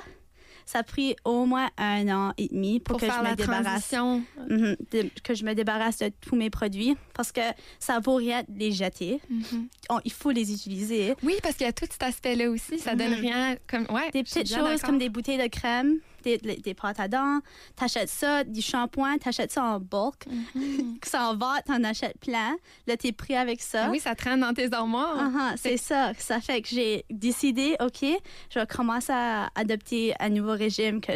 Ça 0.67 0.79
a 0.79 0.83
pris 0.83 1.15
au 1.23 1.45
moins 1.45 1.69
un 1.77 2.07
an 2.09 2.33
et 2.37 2.49
demi 2.49 2.79
pour, 2.81 2.97
Pour 2.97 2.99
que 2.99 3.05
faire 3.05 3.15
je 3.15 3.23
me 3.23 3.29
la 3.29 3.35
débarrasse. 3.37 3.63
transition. 3.89 4.21
Mhm, 4.49 4.75
de- 4.91 5.09
que 5.23 5.33
je 5.33 5.45
me 5.45 5.53
débarrasse 5.55 5.97
de 5.99 6.11
tous 6.21 6.35
mes 6.35 6.49
produits 6.49 6.95
parce 7.13 7.31
que 7.31 7.39
ça 7.79 7.99
vaut 7.99 8.15
rien 8.15 8.43
de 8.49 8.59
les 8.59 8.73
jeter. 8.73 9.21
Mhm. 9.29 9.67
On- 9.89 9.99
il 10.03 10.11
faut 10.11 10.31
les 10.31 10.51
utiliser. 10.51 11.15
Oui, 11.23 11.35
parce 11.41 11.55
qu'il 11.55 11.65
y 11.65 11.69
a 11.69 11.73
tout 11.73 11.87
cet 11.89 12.03
aspect-là 12.03 12.49
aussi. 12.49 12.79
Ça 12.79 12.95
donne 12.95 13.11
Mhm. 13.15 13.21
rien 13.21 13.55
comme. 13.65 13.87
Ouais, 13.89 14.11
Des 14.11 14.23
petites 14.23 14.53
choses 14.53 14.81
comme 14.81 14.97
des 14.97 15.07
bouteilles 15.09 15.37
de 15.41 15.47
crème, 15.47 15.99
des, 16.35 16.57
des, 16.57 16.73
pâtes 16.73 16.99
à 16.99 17.07
dents, 17.07 17.39
t'achètes 17.77 18.09
ça, 18.09 18.43
du 18.43 18.61
shampoing, 18.61 19.17
t'achètes 19.19 19.53
ça 19.53 19.63
en 19.63 19.79
bulk. 19.79 20.25
Mhm. 20.27 20.97
Ça 21.05 21.29
en 21.29 21.37
va, 21.37 21.61
t'en 21.65 21.81
achètes 21.85 22.19
plein. 22.19 22.57
Là, 22.87 22.97
t'es 22.97 23.13
pris 23.13 23.35
avec 23.35 23.61
ça. 23.61 23.85
Ah 23.85 23.89
oui, 23.89 23.99
ça 24.01 24.13
traîne 24.15 24.41
dans 24.41 24.53
tes 24.53 24.73
armoires. 24.73 25.15
Ah, 25.17 25.31
ah, 25.39 25.53
c'est 25.55 25.77
ça. 25.77 26.11
Ça 26.17 26.41
fait 26.41 26.61
que 26.61 26.67
j'ai 26.67 27.05
décidé, 27.09 27.75
OK, 27.79 28.03
je 28.49 28.59
vais 28.59 28.67
commencer 28.67 29.13
à 29.13 29.49
adopter 29.55 30.13
un 30.19 30.29
nouveau 30.29 30.51
régime 30.53 30.99
que 30.99 31.13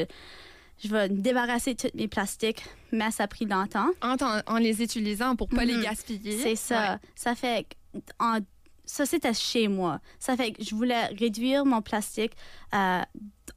je 0.83 0.87
vais 0.87 1.09
me 1.09 1.19
débarrasser 1.21 1.73
de 1.73 1.81
tous 1.89 1.97
mes 1.97 2.07
plastiques, 2.07 2.63
mais 2.91 3.11
ça 3.11 3.23
a 3.23 3.27
pris 3.27 3.45
longtemps. 3.45 3.89
En, 4.01 4.57
les 4.57 4.81
utilisant 4.81 5.35
pour 5.35 5.49
pas 5.49 5.65
Mhm. 5.65 5.77
les 5.77 5.83
gaspiller. 5.83 6.39
C'est 6.41 6.55
ça. 6.55 6.99
Ça 7.15 7.35
fait 7.35 7.65
que 7.93 7.99
en- 8.19 8.39
ça 8.85 9.05
c'était 9.05 9.33
chez 9.33 9.67
moi. 9.67 9.99
Ça 10.19 10.35
fait 10.35 10.53
que 10.53 10.63
je 10.63 10.73
voulais 10.75 11.05
réduire 11.07 11.65
mon 11.65 11.81
plastique 11.81 12.33
euh, 12.73 13.01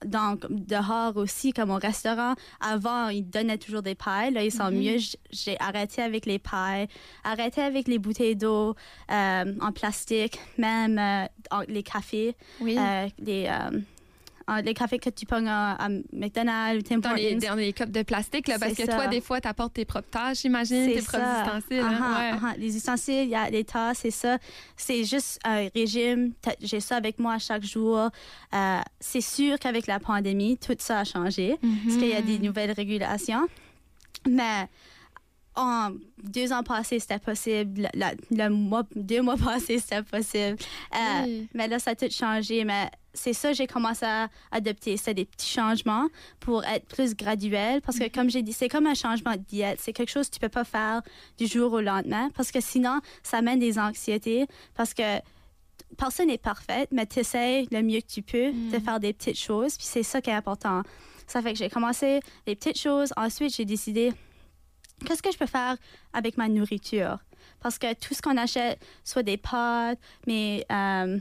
dans, 0.04 0.38
dehors 0.50 1.16
aussi, 1.16 1.52
comme 1.52 1.70
au 1.70 1.76
restaurant. 1.78 2.34
Avant, 2.60 3.08
ils 3.08 3.22
donnaient 3.28 3.58
toujours 3.58 3.82
des 3.82 3.94
pailles. 3.94 4.32
Là, 4.32 4.42
ils 4.44 4.52
sont 4.52 4.70
Mhm. 4.70 4.78
mieux. 4.78 4.96
J'ai 5.30 5.56
arrêté 5.60 6.02
avec 6.02 6.26
les 6.26 6.38
pailles, 6.38 6.88
arrêté 7.24 7.60
avec 7.62 7.88
les 7.88 7.98
bouteilles 7.98 8.36
d'eau 8.36 8.74
euh, 9.10 9.54
en 9.60 9.72
plastique, 9.72 10.38
même 10.58 10.98
euh, 10.98 11.26
les 11.68 11.82
cafés, 11.82 12.36
Oui. 12.60 12.76
euh, 12.78 13.08
les, 13.18 13.48
les 14.64 14.74
cafés 14.74 14.98
que 14.98 15.10
tu 15.10 15.26
pognes 15.26 15.48
à, 15.48 15.88
McDonald's 16.12 16.80
ou 16.80 16.82
Tim 16.82 16.98
dans 16.98 17.12
les, 17.14 17.34
les 17.36 17.72
cups 17.72 17.90
de 17.90 18.02
plastique, 18.02 18.48
là, 18.48 18.58
parce 18.58 18.74
que 18.74 18.84
ça. 18.84 18.94
toi, 18.94 19.06
des 19.08 19.20
fois, 19.20 19.40
tu 19.40 19.48
apportes 19.48 19.74
tes 19.74 19.84
propres 19.84 20.10
tâches, 20.10 20.42
j'imagine, 20.42 20.86
tes 20.86 21.02
propres 21.02 21.24
ustensiles. 21.46 21.80
hein, 21.80 21.98
Ah, 22.00 22.18
ouais. 22.18 22.30
ah, 22.34 22.38
ah. 22.50 22.54
Les 22.58 22.76
ustensiles, 22.76 23.24
il 23.24 23.30
y 23.30 23.34
a 23.34 23.48
les 23.50 23.64
tasses, 23.64 23.98
c'est 24.02 24.10
ça. 24.10 24.38
C'est 24.76 25.04
juste 25.04 25.38
un 25.44 25.68
régime. 25.74 26.32
J'ai 26.60 26.80
ça 26.80 26.96
avec 26.96 27.18
moi 27.18 27.34
à 27.34 27.38
chaque 27.38 27.64
jour. 27.64 28.10
Euh, 28.54 28.78
c'est 29.00 29.20
sûr 29.20 29.58
qu'avec 29.58 29.86
la 29.86 29.98
pandémie, 30.00 30.58
tout 30.58 30.74
ça 30.78 31.00
a 31.00 31.04
changé 31.04 31.56
parce 31.84 31.96
qu'il 31.96 32.08
y 32.08 32.14
a 32.14 32.22
des 32.22 32.38
Mhm. 32.38 32.44
nouvelles 32.46 32.72
régulations. 32.72 33.46
Mais 34.28 34.68
en 35.56 35.90
deux 36.22 36.52
ans 36.52 36.62
passés, 36.62 36.98
c'était 36.98 37.18
possible. 37.18 37.88
La- 37.94 38.14
le 38.30 38.48
mois, 38.48 38.82
deux 38.96 39.22
mois 39.22 39.36
passés, 39.44 39.78
c'était 39.78 40.02
possible. 40.02 40.56
Euh, 40.94 41.22
Oui. 41.24 41.48
Mais 41.54 41.68
là, 41.68 41.78
ça 41.78 41.90
a 41.90 41.94
tout 41.94 42.10
changé. 42.10 42.64
Mais 42.64 42.90
c'est 43.12 43.32
ça 43.32 43.50
que 43.50 43.54
j'ai 43.56 43.66
commencé 43.68 44.04
à 44.04 44.28
adopter. 44.50 44.96
C'est 44.96 45.14
des 45.14 45.24
petits 45.24 45.48
changements 45.48 46.08
pour 46.40 46.64
être 46.64 46.86
plus 46.86 47.14
graduel. 47.14 47.80
Parce 47.82 47.98
que, 47.98 48.08
comme 48.08 48.28
j'ai 48.30 48.42
dit, 48.42 48.52
c'est 48.52 48.68
comme 48.68 48.86
un 48.86 48.94
changement 48.94 49.32
de 49.32 49.42
diète. 49.48 49.78
C'est 49.80 49.92
quelque 49.92 50.10
chose 50.10 50.28
que 50.28 50.34
tu 50.34 50.40
peux 50.40 50.48
pas 50.48 50.64
faire 50.64 51.02
du 51.38 51.46
jour 51.46 51.72
au 51.72 51.80
lendemain. 51.80 52.30
Parce 52.34 52.50
que 52.50 52.60
sinon, 52.60 53.00
ça 53.22 53.38
amène 53.38 53.60
des 53.60 53.78
anxiétés. 53.78 54.46
Parce 54.74 54.92
que 54.94 55.20
personne 55.96 56.26
n'est 56.26 56.38
parfaite, 56.38 56.88
mais 56.90 57.06
tu 57.06 57.20
essaies 57.20 57.66
le 57.70 57.82
mieux 57.82 58.00
que 58.00 58.08
tu 58.12 58.22
peux 58.22 58.50
de 58.52 58.78
faire 58.80 58.98
des 58.98 59.12
petites 59.12 59.38
choses. 59.38 59.76
Puis 59.76 59.86
c'est 59.86 60.02
ça 60.02 60.20
qui 60.20 60.30
est 60.30 60.34
important. 60.34 60.82
Ça 61.28 61.40
fait 61.40 61.52
que 61.52 61.58
j'ai 61.58 61.70
commencé 61.70 62.20
les 62.46 62.56
petites 62.56 62.78
choses. 62.78 63.12
Ensuite, 63.16 63.54
j'ai 63.54 63.64
décidé 63.64 64.12
qu'est-ce 65.04 65.22
que 65.22 65.32
je 65.32 65.38
peux 65.38 65.46
faire 65.46 65.76
avec 66.12 66.36
ma 66.36 66.48
nourriture? 66.48 67.18
Parce 67.60 67.78
que 67.78 67.92
tout 67.94 68.14
ce 68.14 68.20
qu'on 68.22 68.36
achète, 68.36 68.78
soit 69.04 69.22
des 69.22 69.36
pâtes, 69.36 69.98
mes, 70.26 70.64
euh, 70.70 71.18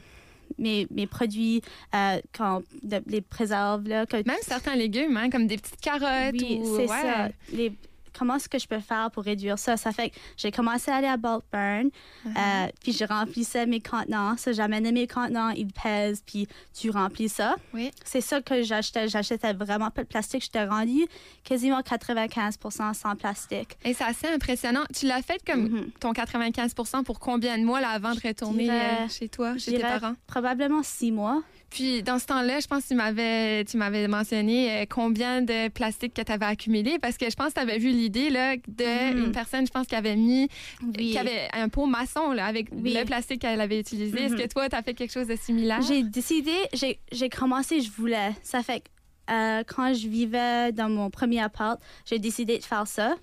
mes, 0.58 0.88
mes 0.92 1.08
produits, 1.08 1.62
euh, 1.96 2.20
quand, 2.36 2.62
de- 2.82 3.02
les 3.08 3.22
préserves, 3.22 3.88
là, 3.88 4.06
que, 4.06 4.18
Même 4.18 4.36
certains 4.42 4.76
légumes, 4.76 5.16
hein, 5.18 5.30
comme 5.30 5.48
des 5.48 5.58
petites 5.58 5.80
carottes. 5.82 6.34
oui, 6.34 6.60
ou, 6.62 6.76
c'est 6.76 6.90
ouais. 6.90 7.02
ça. 7.02 7.30
Les, 7.52 7.74
comment 8.18 8.36
est-ce 8.36 8.48
que 8.50 8.60
je 8.60 8.68
peux 8.68 8.80
faire 8.80 9.10
pour 9.12 9.24
réduire 9.24 9.58
ça? 9.60 9.78
Ça 9.78 9.92
fait 9.92 10.10
que 10.10 10.16
j'ai 10.38 10.52
commencé 10.52 10.92
à 10.92 10.96
aller 10.96 11.08
à 11.08 11.18
bulk 11.18 11.44
burn, 11.52 11.90
Uh-huh. 12.26 12.30
euh, 12.38 12.68
puis 12.82 12.94
je 12.94 13.04
remplissais 13.06 13.66
mes 13.66 13.80
contenants. 13.82 14.38
Ça, 14.38 14.52
j'amenais 14.54 14.92
mes 14.92 15.08
contenants, 15.08 15.50
ils 15.50 15.68
pèsent, 15.68 16.24
puis 16.26 16.48
tu 16.74 16.90
remplis 16.90 17.30
ça. 17.30 17.56
Oui. 17.74 17.92
C'est 18.06 18.22
ça 18.22 18.42
que 18.42 18.64
j'achetais. 18.64 19.08
J'achetais 19.08 19.54
vraiment 19.54 19.90
pas 19.92 20.04
de 20.04 20.08
plastique. 20.08 20.44
J'étais 20.44 20.64
rendue 20.66 21.06
quasiment 21.44 21.82
95% 21.82 22.94
sans 22.94 23.16
plastique. 23.16 23.78
Et 23.84 23.94
c'est 23.94 24.04
assez 24.04 24.28
impressionnant. 24.28 24.84
Tu 24.94 25.06
l'as 25.08 25.22
fait 25.22 25.42
comme 25.46 25.64
Mhm. 25.64 25.92
ton 26.00 26.14
95 26.14 26.74
pour 27.06 27.20
combien 27.20 27.58
de 27.58 27.64
mois 27.64 27.82
là, 27.82 27.90
avant 27.90 28.14
de 28.14 28.20
retourner 28.26 28.64
dirais- 28.64 28.98
euh, 29.06 29.10
chez 29.10 29.30
toi, 29.30 29.58
chez 29.58 29.74
tes 29.74 29.80
parents? 29.80 30.16
Probablement 30.28 30.84
six 30.84 31.12
mois. 31.12 31.42
Puis 31.74 32.04
dans 32.04 32.20
ce 32.20 32.26
temps-là, 32.28 32.60
je 32.60 32.68
pense 32.68 32.84
que 32.84 32.88
tu 32.90 32.94
m'avais, 32.96 33.66
tu 33.66 33.78
m'avais 33.78 34.08
mentionné 34.08 34.72
euh, 34.82 34.86
combien 34.88 35.42
de 35.42 35.70
plastique 35.70 36.14
que 36.14 36.22
tu 36.22 36.32
avais 36.32 36.46
accumulé 36.46 37.00
parce 37.02 37.18
que 37.18 37.28
je 37.30 37.36
pense 37.36 37.50
que 37.50 37.54
tu 37.56 37.60
avais 37.62 37.80
vu 37.80 37.90
l'idée 37.90 38.30
là, 38.30 38.56
de 38.56 39.18
une 39.18 39.32
personne, 39.32 39.66
je 39.66 39.72
pense, 39.72 39.88
qui 39.88 39.96
avait 39.96 40.16
mis, 40.16 40.48
Oui. 40.84 41.12
qui 41.12 41.18
avait 41.18 41.50
un 41.54 41.70
pot 41.70 41.88
maçon 41.88 42.32
là, 42.32 42.46
avec 42.46 42.68
Oui. 42.72 42.94
le 42.96 43.04
plastique 43.06 43.42
qu'elle 43.42 43.60
avait 43.60 43.80
utilisé. 43.80 44.22
Est-ce 44.22 44.34
Mhm. 44.36 44.42
que 44.42 44.48
toi, 44.48 44.70
tu 44.70 44.76
as 44.76 44.84
fait 44.84 44.94
quelque 44.94 45.12
chose 45.12 45.26
de 45.28 45.36
similaire? 45.36 45.82
J'ai 45.82 46.04
décidé, 46.04 46.54
j'ai 46.74 47.00
j'ai 47.12 47.30
commencé, 47.30 47.82
je 47.82 47.90
voulais. 47.92 48.34
Ça 48.44 48.62
fait 48.62 48.82
que 48.82 49.34
euh, 49.34 49.64
quand 49.66 49.94
je 49.96 50.08
vivais 50.08 50.72
dans 50.74 50.90
mon 50.90 51.10
premier 51.10 51.40
appart, 51.42 51.82
j'ai 52.06 52.20
décidé 52.20 52.60
de 52.60 52.64
faire 52.64 52.86
ça. 52.86 53.16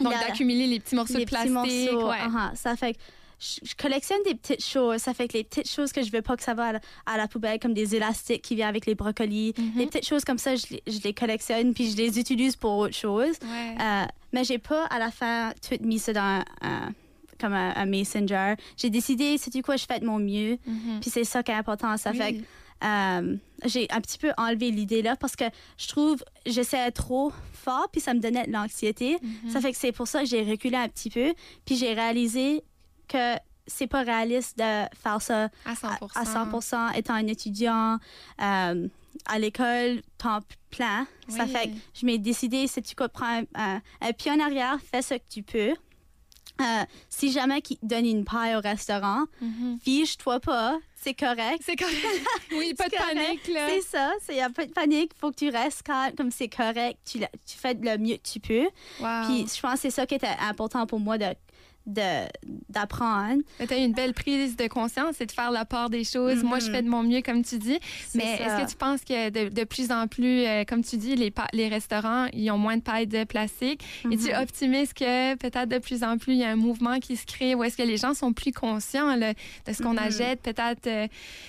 Donc 0.00 0.12
d'accumuler 0.14 0.66
les 0.66 0.80
petits 0.80 0.96
morceaux 0.96 1.18
les 1.18 1.26
de 1.26 1.30
plastique. 1.30 1.52
morceaux. 1.52 2.08
ouais. 2.08 2.16
uh-huh. 2.26 2.56
Ça 2.56 2.74
fait 2.74 2.94
que 2.94 2.98
je, 3.42 3.58
je 3.68 3.74
collectionne 3.74 4.22
des 4.24 4.34
petites 4.36 4.64
choses. 4.64 5.00
Ça 5.00 5.12
fait 5.14 5.26
que 5.26 5.36
les 5.36 5.42
petites 5.44 5.68
choses 5.68 5.90
que 5.92 6.02
je 6.02 6.12
veux 6.12 6.22
pas 6.22 6.36
que 6.36 6.42
ça 6.44 6.54
va 6.54 6.66
à 6.66 6.72
la, 6.74 6.80
à 7.06 7.16
la 7.16 7.26
poubelle, 7.26 7.58
comme 7.58 7.74
des 7.74 7.96
élastiques 7.96 8.42
qui 8.42 8.54
viennent 8.54 8.68
avec 8.68 8.86
les 8.86 8.94
brocolis, 8.94 9.52
les 9.76 9.86
petites 9.86 10.06
choses 10.06 10.24
comme 10.24 10.38
ça, 10.38 10.54
je, 10.54 10.66
les- 10.70 10.82
je 10.86 11.00
les 11.02 11.12
collectionne 11.12 11.74
puis 11.74 11.90
je 11.90 11.96
les 11.96 12.18
utilise 12.20 12.54
pour 12.56 12.76
autre 12.78 12.94
chose. 12.94 13.34
Ouais. 13.42 13.74
Euh, 13.80 14.04
mais 14.32 14.44
j'ai 14.44 14.58
pas 14.58 14.84
à 14.86 14.98
la 14.98 15.10
fin 15.10 15.52
tout 15.66 15.76
mis 15.84 15.98
ça 15.98 16.12
dans 16.12 16.44
un, 16.62 16.92
comme 17.40 17.52
un, 17.54 18.26
jar. 18.26 18.56
J'ai 18.76 18.90
décidé, 18.90 19.36
c'est 19.38 19.52
du 19.52 19.62
quoi, 19.62 19.76
je 19.76 19.84
fais 19.86 19.98
de 19.98 20.06
mon 20.06 20.18
mieux. 20.20 20.58
Mhm. 20.66 21.00
Puis 21.00 21.10
c'est 21.10 21.24
ça 21.24 21.42
qui 21.42 21.50
est 21.50 21.54
important. 21.54 21.96
Ça 21.96 22.10
Oui. 22.12 22.18
fait 22.18 22.32
que 22.34 22.42
euh, 22.84 23.36
j'ai 23.64 23.86
un 23.90 24.00
petit 24.00 24.18
peu 24.18 24.32
enlevé 24.36 24.70
l'idée 24.72 25.02
là 25.02 25.14
parce 25.16 25.36
que 25.36 25.44
je 25.78 25.86
trouve 25.88 26.24
j'essayais 26.46 26.90
trop 26.90 27.32
fort 27.52 27.88
puis 27.92 28.00
ça 28.00 28.12
me 28.12 28.18
donnait 28.20 28.46
de 28.46 28.52
l'anxiété. 28.52 29.18
Mhm. 29.22 29.50
Ça 29.50 29.60
fait 29.60 29.70
que 29.72 29.78
c'est 29.78 29.92
pour 29.92 30.08
ça 30.08 30.20
que 30.20 30.26
j'ai 30.26 30.42
reculé 30.42 30.76
un 30.76 30.88
petit 30.88 31.10
peu 31.10 31.32
puis 31.64 31.76
j'ai 31.76 31.92
réalisé 31.94 32.62
que 33.08 33.36
c'est 33.66 33.86
pas 33.86 34.02
réaliste 34.02 34.58
de 34.58 34.84
faire 34.96 35.22
ça 35.22 35.48
à 35.64 35.74
100 35.76 35.88
à, 35.88 35.98
à 36.20 36.24
100 36.60 36.90
étant 36.94 37.14
un 37.14 37.26
étudiant 37.26 37.98
euh, 38.40 38.88
à 39.26 39.38
l'école 39.38 40.02
temps 40.18 40.40
plein. 40.70 41.06
Ça 41.28 41.44
Oui. 41.44 41.50
fait 41.50 41.68
que 41.68 41.74
je 41.94 42.06
m'ai 42.06 42.18
décidé 42.18 42.66
si 42.66 42.82
tu 42.82 42.94
quoi 42.96 43.08
prends 43.08 43.42
un, 43.54 43.80
pied 44.18 44.32
en 44.32 44.40
arrière, 44.40 44.78
fais 44.90 45.02
ce 45.02 45.14
que 45.14 45.22
tu 45.28 45.42
peux. 45.42 45.74
Euh, 46.60 46.84
si 47.08 47.32
jamais 47.32 47.62
qui 47.62 47.78
donne 47.82 48.04
une 48.06 48.24
paille 48.24 48.54
au 48.54 48.60
restaurant, 48.60 49.24
Mhm. 49.40 49.78
fiche-toi 49.82 50.38
pas, 50.38 50.78
c'est 50.94 51.14
correct. 51.14 51.60
C'est 51.64 51.76
correct. 51.76 51.96
oui, 52.52 52.74
pas 52.74 52.88
de 52.88 52.96
correct. 52.96 53.14
panique 53.16 53.48
là. 53.48 53.68
C'est 53.68 53.80
ça, 53.82 54.12
il 54.28 54.34
n'y 54.34 54.40
a 54.42 54.50
pas 54.50 54.66
de 54.66 54.70
panique. 54.72 55.12
faut 55.18 55.30
que 55.30 55.36
tu 55.36 55.48
restes 55.48 55.82
calme, 55.82 56.14
comme 56.14 56.30
c'est 56.30 56.48
correct. 56.48 56.98
Tu, 57.04 57.18
tu 57.20 57.56
fais 57.58 57.74
le 57.74 57.96
mieux 57.96 58.16
que 58.16 58.28
tu 58.28 58.38
peux. 58.38 58.68
Wow. 59.00 59.24
Puis 59.26 59.46
je 59.54 59.60
pense 59.60 59.74
que 59.74 59.78
c'est 59.80 59.90
ça 59.90 60.06
qui 60.06 60.14
était 60.16 60.26
important 60.40 60.86
pour 60.86 61.00
moi 61.00 61.16
de- 61.16 61.34
d'apprendre. 62.68 63.42
Tu 63.66 63.72
as 63.72 63.76
une 63.76 63.92
belle 63.92 64.14
prise 64.14 64.56
de 64.56 64.66
conscience 64.68 65.20
et 65.20 65.26
de 65.26 65.32
faire 65.32 65.50
la 65.50 65.64
part 65.64 65.90
des 65.90 66.04
choses. 66.04 66.42
Moi, 66.42 66.58
je 66.58 66.66
Mhm. 66.66 66.72
fais 66.72 66.82
de 66.82 66.88
mon 66.88 67.02
mieux, 67.02 67.22
comme 67.22 67.44
tu 67.44 67.58
dis. 67.58 67.78
Mais 68.14 68.24
est-ce 68.34 68.64
que 68.64 68.70
tu 68.70 68.76
penses 68.76 69.00
que 69.04 69.30
de, 69.30 69.48
de 69.48 69.64
plus 69.64 69.90
en 69.90 70.06
plus, 70.06 70.44
euh, 70.46 70.64
comme 70.64 70.82
tu 70.84 70.96
dis, 70.96 71.16
les, 71.16 71.32
les 71.52 71.68
restaurants, 71.68 72.26
ils 72.32 72.50
ont 72.50 72.58
moins 72.58 72.76
de 72.76 72.82
pailles 72.82 73.06
de 73.06 73.24
plastique? 73.24 73.82
Et 74.10 74.16
tu 74.16 74.28
Mhm. 74.32 74.42
optimises 74.42 74.92
que 74.92 75.34
peut-être 75.36 75.68
de 75.68 75.78
plus 75.78 76.02
en 76.02 76.18
plus, 76.18 76.32
il 76.34 76.38
y 76.38 76.44
a 76.44 76.50
un 76.50 76.56
mouvement 76.56 76.98
qui 76.98 77.16
se 77.16 77.26
crée 77.26 77.54
où 77.54 77.64
est-ce 77.64 77.76
que 77.76 77.82
les 77.82 77.96
gens 77.96 78.14
sont 78.14 78.32
plus 78.32 78.52
conscients 78.52 79.14
là, 79.16 79.32
de 79.34 79.72
ce 79.72 79.82
qu'on 79.82 79.92
Mhm. 79.92 79.98
achète? 79.98 80.40
Peut-être 80.42 80.86
euh, 80.86 81.06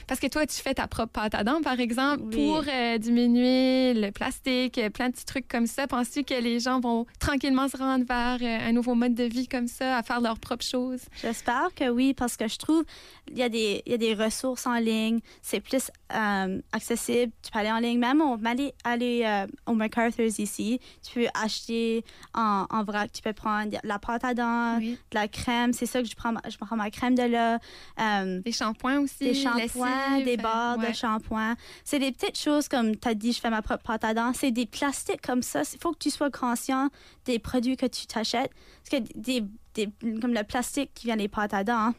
parce 0.07 0.19
que 0.19 0.27
toi, 0.27 0.45
tu 0.45 0.55
fais 0.61 0.73
ta 0.73 0.87
propre 0.87 1.11
pâte 1.13 1.35
à 1.35 1.43
dents, 1.43 1.61
par 1.61 1.79
exemple, 1.79 2.23
Oui. 2.25 2.35
pour 2.35 2.63
euh, 2.67 2.97
diminuer 2.97 3.93
le 3.93 4.11
plastique, 4.11 4.79
plein 4.93 5.07
de 5.09 5.13
petits 5.13 5.25
trucs 5.25 5.47
comme 5.47 5.67
ça. 5.67 5.87
Penses-tu 5.87 6.23
que 6.23 6.33
les 6.33 6.59
gens 6.59 6.79
vont 6.79 7.05
tranquillement 7.19 7.67
se 7.67 7.77
rendre 7.77 8.05
vers 8.05 8.39
un 8.41 8.71
nouveau 8.71 8.95
mode 8.95 9.13
de 9.15 9.23
vie 9.23 9.47
comme 9.47 9.67
ça, 9.67 9.97
à 9.97 10.03
faire 10.03 10.21
leurs 10.23 10.39
propres 10.39 10.65
choses? 10.65 11.01
J'espère 11.21 11.69
que 11.75 11.89
oui, 11.89 12.13
parce 12.13 12.37
que 12.37 12.47
je 12.47 12.57
trouve 12.57 12.83
il 13.29 13.37
y, 13.37 13.43
a 13.43 13.49
des, 13.49 13.81
il 13.85 13.91
y 13.91 13.95
a 13.95 13.97
des 13.97 14.13
ressources 14.13 14.65
en 14.67 14.75
ligne, 14.75 15.19
c'est 15.41 15.59
plus 15.61 15.89
euh, 16.13 16.61
accessible. 16.71 17.31
Tu 17.41 17.51
peux 17.51 17.59
aller 17.59 17.71
en 17.71 17.79
ligne, 17.79 17.99
même 17.99 18.21
on 18.21 18.37
aller, 18.45 18.73
aller 18.83 19.23
euh, 19.25 19.47
au 19.65 19.73
MacArthur's 19.73 20.39
ici, 20.39 20.79
tu 21.07 21.19
peux 21.21 21.27
acheter 21.41 22.03
en, 22.33 22.65
en 22.69 22.83
vrac, 22.83 23.11
tu 23.11 23.21
peux 23.21 23.33
prendre 23.33 23.71
de 23.71 23.77
la 23.83 23.99
pâte 23.99 24.23
à 24.25 24.33
dents, 24.33 24.77
Oui. 24.77 24.97
de 25.11 25.15
la 25.15 25.27
crème, 25.27 25.71
c'est 25.73 25.85
ça 25.85 26.01
que 26.01 26.07
je 26.07 26.15
prends, 26.15 26.31
ma- 26.33 26.41
je 26.49 26.57
prends 26.57 26.75
ma 26.75 26.89
crème 26.91 27.15
de 27.15 27.23
là. 27.23 27.59
euh, 27.99 28.41
Des 28.41 28.51
shampoings 28.51 28.99
aussi. 28.99 29.19
des 29.23 29.33
shampoings, 29.33 30.21
des 30.23 30.37
barres 30.37 30.77
ouais. 30.79 30.89
de 30.89 30.95
shampoing. 30.95 31.55
C'est 31.83 31.99
des 31.99 32.11
petites 32.11 32.37
choses 32.39 32.67
comme 32.67 32.95
tu 32.97 33.07
as 33.07 33.13
dit, 33.13 33.31
je 33.33 33.39
fais 33.39 33.49
ma 33.49 33.61
propre 33.61 33.83
pâte 33.83 34.03
à 34.03 34.13
dents. 34.13 34.31
C'est 34.33 34.51
des 34.51 34.65
plastiques 34.65 35.21
comme 35.21 35.41
ça. 35.41 35.61
Il 35.73 35.79
faut 35.79 35.91
que 35.93 35.99
tu 35.99 36.09
sois 36.09 36.29
conscient 36.29 36.89
des 37.25 37.39
produits 37.39 37.77
que 37.77 37.85
tu 37.85 38.05
t'achètes. 38.07 38.51
Parce 38.89 39.01
que 39.03 39.09
des, 39.17 39.43
des- 39.75 39.89
comme 40.19 40.33
le 40.33 40.43
plastique 40.43 40.91
qui 40.93 41.07
vient 41.07 41.17
des 41.17 41.27
pâtes 41.27 41.53
à 41.53 41.63
dents, 41.63 41.93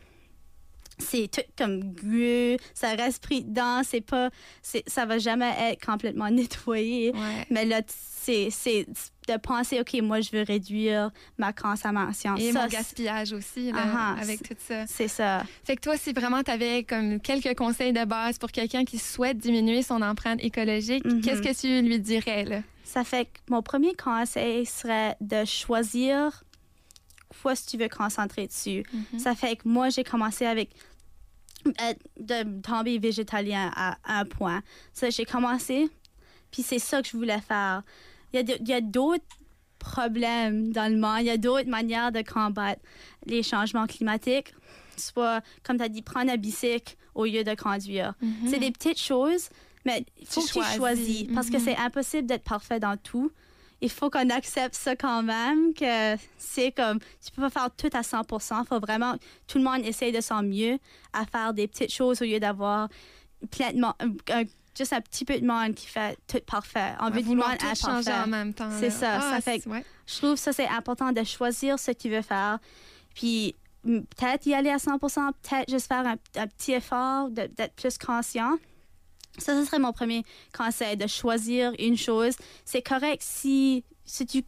c'est 0.98 1.28
tout 1.28 1.40
comme 1.58 1.80
glueux, 1.92 2.56
ça 2.72 2.90
reste 2.94 3.20
pris 3.20 3.42
dedans, 3.42 3.82
c'est 3.84 4.00
pas, 4.00 4.30
c'est, 4.62 4.84
ça 4.88 5.04
va 5.06 5.18
jamais 5.18 5.52
être 5.58 5.84
complètement 5.84 6.30
nettoyé. 6.30 7.10
Ouais. 7.12 7.46
Mais 7.50 7.64
là, 7.64 7.80
c'est, 7.88 8.48
c'est 8.52 8.86
de 9.28 9.36
penser, 9.38 9.80
OK, 9.80 9.92
moi, 10.02 10.20
je 10.20 10.30
veux 10.30 10.42
réduire 10.42 11.10
ma 11.36 11.52
consommation. 11.52 12.36
Et 12.36 12.52
Ça, 12.52 12.62
mon 12.62 12.68
gaspillage 12.68 13.32
aussi, 13.32 13.72
là, 13.72 13.82
Ah, 13.92 14.16
avec 14.20 14.42
tout 14.46 14.54
ça. 14.58 14.86
c'est 14.86 15.08
ça. 15.08 15.42
Fait 15.64 15.74
que 15.74 15.80
toi, 15.80 15.96
si 15.96 16.12
vraiment 16.12 16.42
tu 16.44 16.50
avais 16.52 16.84
comme 16.84 17.18
quelques 17.20 17.56
conseils 17.58 17.92
de 17.92 18.04
base 18.04 18.38
pour 18.38 18.52
quelqu'un 18.52 18.84
qui 18.84 18.98
souhaite 18.98 19.38
diminuer 19.38 19.82
son 19.82 20.00
empreinte 20.00 20.38
écologique, 20.44 21.04
Mhm. 21.04 21.22
qu'est-ce 21.22 21.42
que 21.42 21.60
tu 21.60 21.86
lui 21.88 21.98
dirais, 21.98 22.44
là? 22.44 22.60
Ça 22.84 23.02
fait 23.02 23.24
que 23.24 23.30
mon 23.50 23.62
premier 23.62 23.94
conseil 23.94 24.64
serait 24.64 25.16
de 25.20 25.44
choisir 25.44 26.44
quoi 27.42 27.54
si 27.54 27.66
tu 27.66 27.76
veux 27.76 27.88
concentrer 27.88 28.46
dessus. 28.46 28.84
Mhm. 29.12 29.18
Ça 29.18 29.34
fait 29.34 29.56
que 29.56 29.68
moi, 29.68 29.88
j'ai 29.90 30.04
commencé 30.04 30.46
avec 30.46 30.70
euh, 31.66 31.94
de 32.20 32.60
tomber 32.60 32.98
végétalien 32.98 33.70
à, 33.74 33.96
un 34.04 34.24
point. 34.24 34.62
Ça, 34.92 35.08
j'ai 35.10 35.24
commencé, 35.24 35.88
puis 36.50 36.62
c'est 36.62 36.78
ça 36.78 37.00
que 37.02 37.08
je 37.08 37.16
voulais 37.16 37.40
faire. 37.40 37.82
Il 38.32 38.58
y 38.68 38.72
a 38.72 38.80
d'autres 38.80 39.24
problèmes 39.78 40.72
dans 40.72 40.90
le 40.92 40.98
monde, 40.98 41.20
il 41.20 41.26
y 41.26 41.30
a 41.30 41.36
d'autres 41.36 41.68
manières 41.68 42.10
de 42.12 42.22
combattre 42.22 42.80
les 43.26 43.42
changements 43.42 43.86
climatiques. 43.86 44.54
Soit, 44.96 45.42
comme 45.62 45.76
tu 45.78 45.82
as 45.82 45.88
dit, 45.88 46.02
prendre 46.02 46.30
un 46.32 46.36
bicycle 46.36 46.96
au 47.14 47.24
lieu 47.24 47.44
de 47.44 47.54
conduire. 47.54 48.14
Mhm. 48.20 48.48
C'est 48.48 48.58
des 48.58 48.70
petites 48.70 49.00
choses, 49.00 49.48
mais 49.84 50.04
il 50.20 50.26
faut 50.26 50.40
Tu 50.40 50.46
que 50.48 50.52
tu 50.52 50.58
choisis. 50.60 50.76
choisis 50.76 51.26
parce 51.34 51.50
que 51.50 51.56
Mhm. 51.56 51.64
c'est 51.64 51.76
impossible 51.76 52.26
d'être 52.26 52.44
parfait 52.44 52.80
dans 52.80 52.96
tout. 52.96 53.30
Il 53.84 53.90
faut 53.90 54.08
qu'on 54.10 54.30
accepte 54.30 54.74
ça 54.74 54.96
quand 54.96 55.22
même, 55.22 55.74
que 55.74 56.16
c'est 56.38 56.72
comme, 56.72 56.98
tu 56.98 57.30
peux 57.34 57.42
pas 57.42 57.50
faire 57.50 57.68
tout 57.76 57.90
à 57.92 58.02
100 58.02 58.22
Il 58.62 58.66
faut 58.66 58.80
vraiment, 58.80 59.14
tout 59.46 59.58
le 59.58 59.64
monde 59.64 59.84
essaye 59.84 60.10
de 60.12 60.20
son 60.20 60.42
mieux 60.42 60.78
à 61.12 61.26
faire 61.26 61.52
des 61.52 61.68
petites 61.68 61.92
choses 61.92 62.22
au 62.22 62.24
lieu 62.24 62.40
d'avoir 62.40 62.88
plein 63.50 63.72
de 63.72 63.80
monde- 63.80 63.94
un- 64.32 64.44
juste 64.76 64.92
un 64.94 65.00
petit 65.02 65.24
peu 65.24 65.38
de 65.38 65.46
monde 65.46 65.74
qui 65.74 65.86
fait 65.86 66.16
tout 66.26 66.40
parfait. 66.46 66.94
On 67.00 67.04
À 67.04 67.10
veut 67.10 67.20
du 67.22 67.28
monde 67.36 67.58
tout 67.58 67.66
changer 67.76 68.10
en 68.12 68.26
même 68.26 68.54
temps. 68.54 68.70
C'est 68.80 68.88
là. 68.88 68.90
ça, 68.90 69.18
Ah, 69.20 69.30
ça 69.34 69.40
fait 69.40 69.66
ouais. 69.66 69.84
Je 70.06 70.16
trouve 70.18 70.36
ça, 70.36 70.52
c'est 70.52 70.66
important 70.68 71.12
de 71.12 71.22
choisir 71.24 71.78
ce 71.78 71.90
que 71.92 71.96
tu 71.98 72.08
veux 72.10 72.22
faire. 72.22 72.58
Puis 73.14 73.54
peut-être 73.84 74.46
y 74.46 74.54
aller 74.54 74.70
à 74.70 74.78
100% 74.78 75.30
peut-être 75.42 75.70
juste 75.70 75.86
faire 75.88 76.06
un, 76.06 76.16
un 76.36 76.46
petit 76.46 76.72
effort 76.72 77.28
d'être 77.30 77.74
plus 77.76 77.98
conscient. 77.98 78.54
Ça, 79.38 79.58
ce 79.58 79.64
serait 79.66 79.78
mon 79.78 79.92
premier 79.92 80.22
conseil, 80.56 80.96
de 80.96 81.06
choisir 81.06 81.72
une 81.78 81.96
chose. 81.96 82.34
C'est 82.64 82.82
correct 82.82 83.20
si, 83.24 83.84
si 84.04 84.26
tu, 84.26 84.42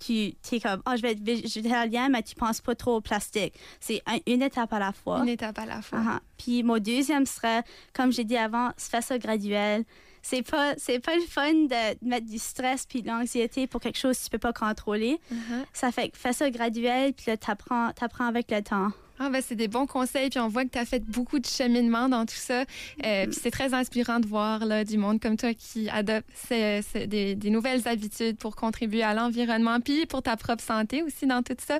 tu, 0.00 0.34
tu 0.42 0.54
es 0.54 0.60
comme, 0.60 0.82
oh, 0.86 0.92
je 0.96 1.02
vais 1.02 1.12
être 1.12 1.22
végétalien, 1.22 2.08
mais 2.08 2.22
tu 2.22 2.34
penses 2.34 2.60
pas 2.60 2.74
trop 2.74 2.96
au 2.96 3.00
plastique. 3.00 3.54
C'est 3.80 4.02
un- 4.06 4.18
une 4.26 4.42
étape 4.42 4.72
à 4.72 4.78
la 4.78 4.92
fois. 4.92 5.20
Une 5.22 5.28
étape 5.28 5.58
à 5.58 5.66
la 5.66 5.82
fois. 5.82 5.98
Uh-huh. 6.00 6.18
Puis 6.38 6.62
mon 6.62 6.78
deuxième 6.78 7.26
serait, 7.26 7.62
comme 7.92 8.12
j'ai 8.12 8.24
dit 8.24 8.36
avant, 8.36 8.70
fais 8.78 9.02
ça 9.02 9.18
graduel. 9.18 9.84
C'est 10.22 10.42
pas, 10.42 10.74
c'est 10.76 10.98
pas 10.98 11.14
le 11.14 11.22
fun 11.22 11.52
de 11.52 12.04
mettre 12.04 12.26
du 12.26 12.38
stress 12.38 12.84
puis 12.84 13.00
de 13.02 13.06
l'anxiété 13.06 13.68
pour 13.68 13.80
quelque 13.80 13.98
chose 13.98 14.18
que 14.18 14.24
tu 14.24 14.30
peux 14.30 14.38
pas 14.38 14.52
contrôler. 14.52 15.20
Mhm. 15.30 15.64
Ça 15.72 15.92
fait 15.92 16.08
que 16.08 16.18
fais 16.18 16.32
ça 16.32 16.50
graduel, 16.50 17.12
puis 17.12 17.26
là, 17.28 17.36
t'apprends, 17.36 17.92
t'apprends 17.92 18.26
avec 18.26 18.50
le 18.50 18.60
temps. 18.62 18.88
Ah 19.18 19.30
ben 19.30 19.42
c'est 19.46 19.54
des 19.54 19.68
bons 19.68 19.86
conseils, 19.86 20.28
puis 20.30 20.38
on 20.40 20.48
voit 20.48 20.64
que 20.64 20.70
tu 20.70 20.78
as 20.78 20.84
fait 20.84 21.02
beaucoup 21.04 21.38
de 21.38 21.46
cheminement 21.46 22.08
dans 22.08 22.26
tout 22.26 22.34
ça. 22.34 22.64
Euh, 23.04 23.26
Puis 23.26 23.38
c'est 23.42 23.50
très 23.50 23.72
inspirant 23.72 24.20
de 24.20 24.26
voir 24.26 24.64
là, 24.66 24.84
du 24.84 24.98
monde 24.98 25.20
comme 25.20 25.36
toi 25.36 25.54
qui 25.54 25.88
adopte 25.88 26.26
ces- 26.34 26.82
ces- 26.82 27.06
des, 27.06 27.34
des 27.34 27.50
nouvelles 27.50 27.88
habitudes 27.88 28.36
pour 28.36 28.56
contribuer 28.56 29.02
à 29.02 29.14
l'environnement, 29.14 29.80
puis 29.80 30.04
pour 30.06 30.22
ta 30.22 30.36
propre 30.36 30.62
santé 30.62 31.02
aussi 31.02 31.26
dans 31.26 31.42
tout 31.42 31.56
ça. 31.66 31.78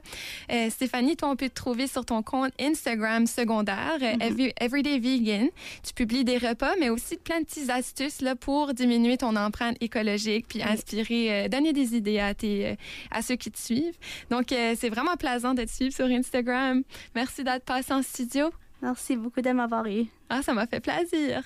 Euh, 0.50 0.70
Stéphanie, 0.70 1.16
toi, 1.16 1.28
on 1.30 1.36
peut 1.36 1.48
te 1.48 1.54
trouver 1.54 1.86
sur 1.86 2.04
ton 2.06 2.22
compte 2.22 2.52
Instagram 2.60 3.26
secondaire, 3.26 3.98
euh, 4.00 4.14
Every- 4.20 4.52
Everyday 4.60 4.98
Vegan. 4.98 5.48
Tu 5.86 5.92
publies 5.94 6.24
des 6.24 6.38
repas, 6.38 6.72
mais 6.80 6.88
aussi 6.88 7.16
plein 7.16 7.40
de 7.40 7.44
petites 7.44 7.68
astuces 7.70 8.22
là, 8.22 8.34
pour 8.34 8.72
diminuer 8.74 9.18
ton 9.18 9.36
empreinte 9.36 9.76
écologique, 9.82 10.46
puis 10.48 10.62
inspirer, 10.62 11.44
euh, 11.44 11.48
donner 11.48 11.72
des 11.72 11.94
idées 11.96 12.18
à, 12.18 12.32
tes, 12.34 12.76
à 13.10 13.20
ceux 13.22 13.36
qui 13.36 13.50
te 13.50 13.58
suivent. 13.58 13.96
Donc, 14.30 14.46
c'est 14.48 14.88
vraiment 14.88 15.16
plaisant 15.16 15.54
de 15.54 15.62
te 15.64 15.70
suivre 15.70 15.94
sur 15.94 16.06
Instagram. 16.06 16.82
Merci 17.26 17.42
d'être 17.42 17.64
passé 17.64 17.92
en 17.92 18.02
studio. 18.02 18.52
Merci 18.80 19.16
beaucoup 19.16 19.40
de 19.40 19.50
m'avoir 19.50 19.84
eu. 19.86 20.06
Ah, 20.28 20.42
ça 20.42 20.54
m'a 20.54 20.64
fait 20.68 20.78
plaisir. 20.78 21.42